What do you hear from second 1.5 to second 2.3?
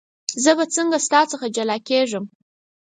جلا کېږم.